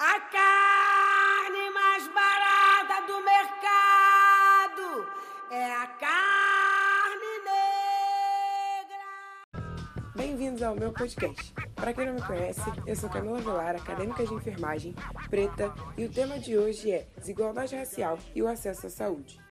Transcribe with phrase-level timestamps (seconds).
[0.00, 5.08] A carne mais barata do mercado
[5.50, 7.42] é a carne
[8.84, 9.02] negra.
[10.14, 11.52] Bem-vindos ao meu podcast.
[11.74, 14.94] Para quem não me conhece, eu sou Camila Velar, acadêmica de enfermagem,
[15.28, 19.47] preta, e o tema de hoje é desigualdade racial e o acesso à saúde.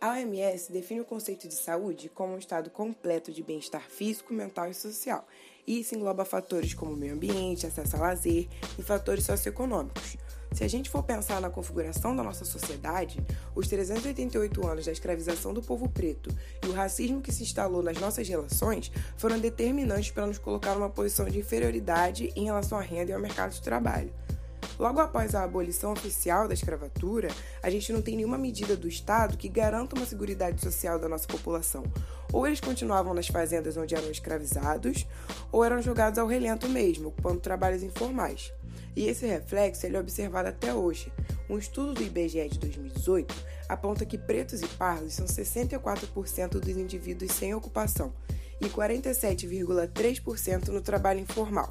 [0.00, 4.70] A OMS define o conceito de saúde como um estado completo de bem-estar físico, mental
[4.70, 5.28] e social.
[5.66, 10.16] Isso engloba fatores como meio ambiente, acesso a lazer e fatores socioeconômicos.
[10.54, 13.22] Se a gente for pensar na configuração da nossa sociedade,
[13.54, 18.00] os 388 anos da escravização do povo preto e o racismo que se instalou nas
[18.00, 23.10] nossas relações foram determinantes para nos colocar numa posição de inferioridade em relação à renda
[23.10, 24.10] e ao mercado de trabalho.
[24.80, 27.28] Logo após a abolição oficial da escravatura,
[27.62, 31.26] a gente não tem nenhuma medida do Estado que garanta uma segurança social da nossa
[31.26, 31.84] população.
[32.32, 35.06] Ou eles continuavam nas fazendas onde eram escravizados,
[35.52, 38.54] ou eram jogados ao relento mesmo, ocupando trabalhos informais.
[38.96, 41.12] E esse reflexo ele é observado até hoje.
[41.50, 43.34] Um estudo do IBGE de 2018
[43.68, 48.14] aponta que pretos e pardos são 64% dos indivíduos sem ocupação
[48.58, 51.70] e 47,3% no trabalho informal.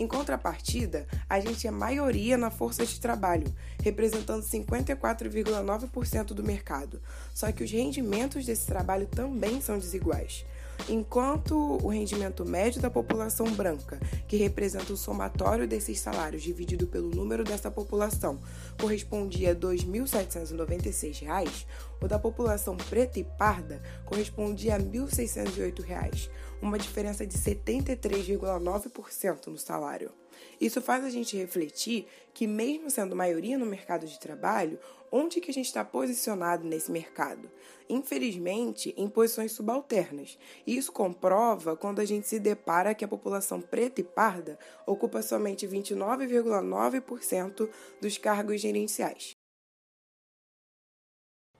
[0.00, 7.02] Em contrapartida, a gente é maioria na força de trabalho, representando 54,9% do mercado.
[7.34, 10.46] Só que os rendimentos desse trabalho também são desiguais.
[10.88, 17.10] Enquanto o rendimento médio da população branca, que representa o somatório desses salários dividido pelo
[17.10, 18.40] número dessa população,
[18.80, 21.66] correspondia a R$ 2.796,
[22.00, 29.58] o da população preta e parda correspondia a R$ 1.608, uma diferença de 73,9% no
[29.58, 30.12] salário.
[30.60, 34.78] Isso faz a gente refletir que, mesmo sendo maioria no mercado de trabalho,
[35.10, 37.50] onde que a gente está posicionado nesse mercado?
[37.88, 40.38] Infelizmente, em posições subalternas.
[40.66, 45.22] E isso comprova quando a gente se depara que a população preta e parda ocupa
[45.22, 47.68] somente 29,9%
[48.00, 49.32] dos cargos gerenciais.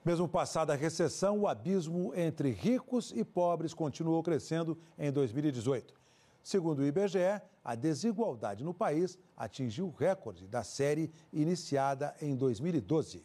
[0.03, 6.00] Mesmo passada a recessão, o abismo entre ricos e pobres continuou crescendo em 2018.
[6.43, 13.23] Segundo o IBGE, a desigualdade no país atingiu o recorde da série iniciada em 2012.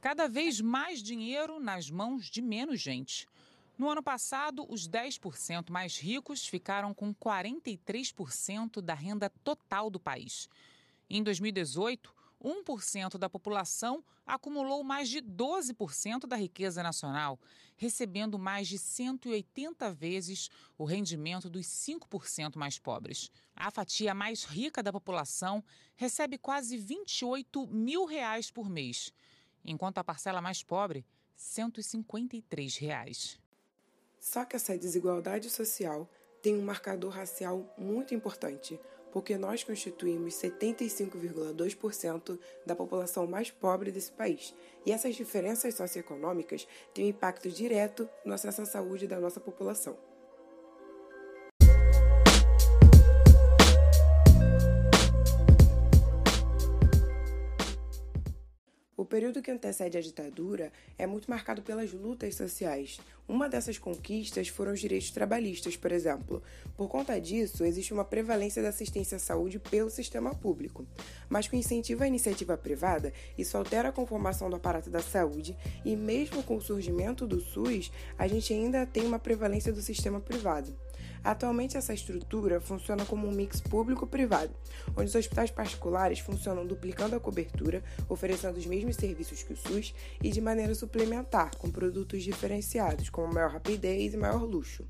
[0.00, 3.28] Cada vez mais dinheiro nas mãos de menos gente.
[3.76, 10.48] No ano passado, os 10% mais ricos ficaram com 43% da renda total do país.
[11.10, 17.38] Em 2018, 1% da população acumulou mais de 12% da riqueza nacional,
[17.76, 23.30] recebendo mais de 180 vezes o rendimento dos 5% mais pobres.
[23.56, 25.64] A fatia mais rica da população
[25.96, 29.12] recebe quase 28 mil reais por mês,
[29.64, 31.04] enquanto a parcela mais pobre,
[31.36, 33.38] 153 reais.
[34.20, 36.08] Só que essa desigualdade social
[36.42, 38.78] tem um marcador racial muito importante–
[39.12, 44.54] porque nós constituímos 75,2% da população mais pobre desse país.
[44.86, 50.07] E essas diferenças socioeconômicas têm um impacto direto no acesso à saúde da nossa população.
[59.08, 63.00] Período que antecede a ditadura é muito marcado pelas lutas sociais.
[63.26, 66.42] Uma dessas conquistas foram os direitos trabalhistas, por exemplo.
[66.76, 70.86] Por conta disso, existe uma prevalência da assistência à saúde pelo sistema público.
[71.28, 75.96] Mas com incentivo à iniciativa privada, isso altera a conformação do aparato da saúde e,
[75.96, 80.76] mesmo com o surgimento do SUS, a gente ainda tem uma prevalência do sistema privado.
[81.22, 84.54] Atualmente, essa estrutura funciona como um mix público-privado,
[84.96, 89.94] onde os hospitais particulares funcionam duplicando a cobertura, oferecendo os mesmos serviços que o SUS
[90.22, 94.84] e de maneira suplementar, com produtos diferenciados, como maior rapidez e maior luxo.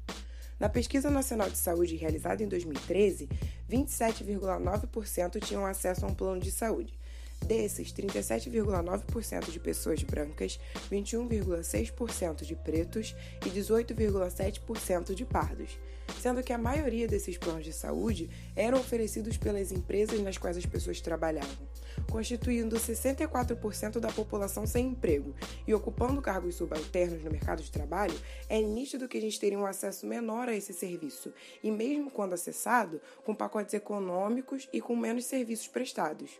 [0.59, 3.29] Na Pesquisa Nacional de Saúde realizada em 2013,
[3.71, 6.99] 27,9% tinham acesso a um plano de saúde.
[7.47, 10.59] Desses, 37,9% de pessoas brancas,
[10.91, 13.15] 21,6% de pretos
[13.47, 15.79] e 18,7% de pardos
[16.21, 20.67] sendo que a maioria desses planos de saúde eram oferecidos pelas empresas nas quais as
[20.67, 21.69] pessoas trabalhavam,
[22.11, 25.35] constituindo 64% da população sem emprego
[25.67, 28.19] e ocupando cargos subalternos no mercado de trabalho,
[28.49, 32.33] é nítido que a gente teria um acesso menor a esse serviço, e mesmo quando
[32.33, 36.31] acessado, com pacotes econômicos e com menos serviços prestados.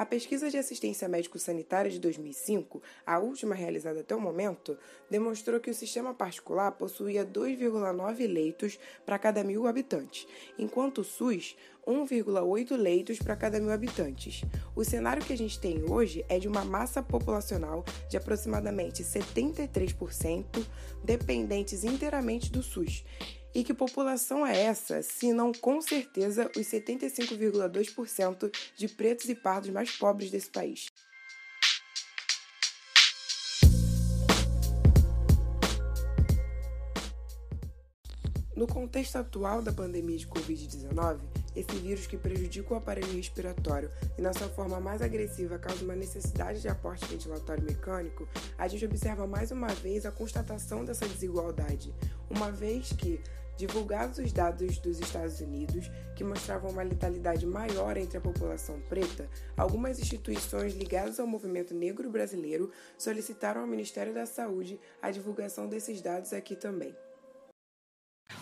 [0.00, 4.78] A pesquisa de assistência médico-sanitária de 2005, a última realizada até o momento,
[5.10, 10.26] demonstrou que o sistema particular possuía 2,9 leitos para cada mil habitantes,
[10.58, 11.54] enquanto o SUS
[11.86, 14.42] 1,8 leitos para cada mil habitantes.
[14.74, 20.64] O cenário que a gente tem hoje é de uma massa populacional de aproximadamente 73%
[21.04, 23.04] dependentes inteiramente do SUS
[23.52, 29.70] E que população é essa, se não com certeza os 75,2% de pretos e pardos
[29.70, 30.86] mais pobres desse país?
[38.56, 41.18] No contexto atual da pandemia de Covid-19,
[41.54, 45.96] esse vírus que prejudica o aparelho respiratório e, na sua forma mais agressiva, causa uma
[45.96, 51.94] necessidade de aporte ventilatório mecânico, a gente observa mais uma vez a constatação dessa desigualdade,
[52.28, 53.20] uma vez que,
[53.56, 59.28] divulgados os dados dos Estados Unidos, que mostravam uma letalidade maior entre a população preta,
[59.56, 66.00] algumas instituições ligadas ao movimento negro brasileiro solicitaram ao Ministério da Saúde a divulgação desses
[66.00, 66.94] dados aqui também.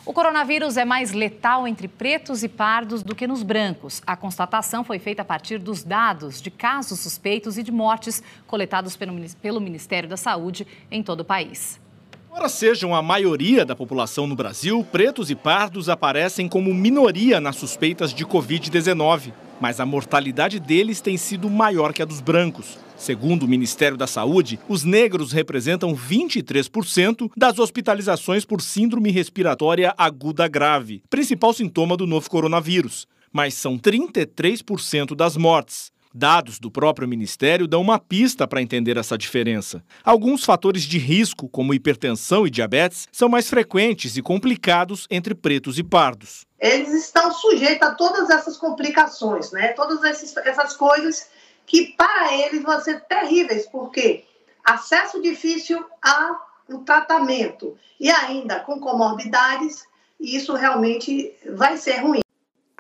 [0.05, 4.00] O coronavírus é mais letal entre pretos e pardos do que nos brancos.
[4.06, 8.96] A constatação foi feita a partir dos dados de casos suspeitos e de mortes coletados
[8.96, 11.79] pelo Ministério da Saúde em todo o país.
[12.26, 17.56] Embora sejam a maioria da população no Brasil, pretos e pardos aparecem como minoria nas
[17.56, 22.78] suspeitas de Covid-19 mas a mortalidade deles tem sido maior que a dos brancos.
[22.96, 30.49] Segundo o Ministério da Saúde, os negros representam 23% das hospitalizações por síndrome respiratória aguda
[30.49, 35.93] grave, principal sintoma do novo coronavírus, mas são 33% das mortes.
[36.19, 39.85] Dados do próprio Ministério dão uma pista para entender essa diferença.
[40.03, 45.79] Alguns fatores de risco, como hipertensão e diabetes, são mais frequentes e complicados entre pretos
[45.79, 46.44] e pardos.
[46.59, 49.69] Eles estão sujeitos a todas essas complicações, né?
[49.69, 51.29] Todas essas coisas
[51.65, 54.25] que para eles vão ser terríveis, porque
[54.65, 59.85] acesso difícil ao tratamento e ainda com comorbidades,
[60.19, 62.23] isso realmente vai ser ruim.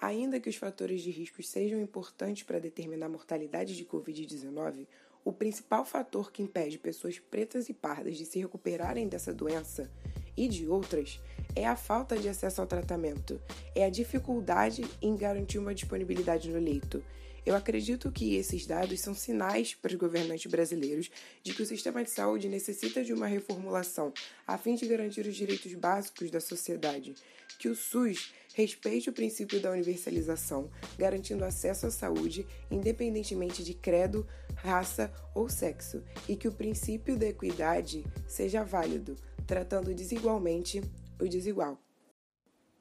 [0.00, 4.86] Ainda que os fatores de risco sejam importantes para determinar a mortalidade de Covid-19,
[5.24, 9.90] o principal fator que impede pessoas pretas e pardas de se recuperarem dessa doença
[10.36, 11.20] e de outras
[11.56, 13.40] é a falta de acesso ao tratamento,
[13.74, 17.02] é a dificuldade em garantir uma disponibilidade no leito.
[17.48, 21.10] Eu acredito que esses dados são sinais para os governantes brasileiros
[21.42, 24.12] de que o sistema de saúde necessita de uma reformulação
[24.46, 27.14] a fim de garantir os direitos básicos da sociedade,
[27.58, 34.28] que o SUS respeite o princípio da universalização, garantindo acesso à saúde independentemente de credo,
[34.56, 39.16] raça ou sexo, e que o princípio da equidade seja válido,
[39.46, 40.82] tratando desigualmente
[41.18, 41.80] o desigual.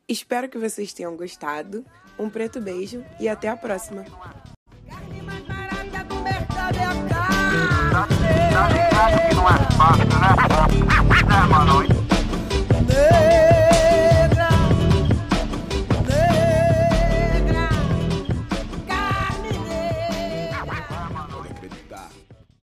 [0.10, 1.86] Espero que vocês tenham gostado.
[2.20, 4.04] Um preto beijo e até a próxima.
[6.70, 8.17] Tá